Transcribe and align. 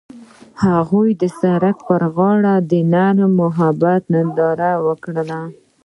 هغوی 0.65 1.09
د 1.21 1.23
سړک 1.39 1.77
پر 1.87 2.01
غاړه 2.15 2.53
د 2.69 2.71
نرم 2.93 3.31
محبت 3.41 4.01
ننداره 4.13 4.71
وکړه. 4.85 5.37